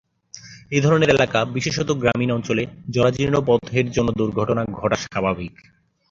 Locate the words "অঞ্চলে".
2.31-2.63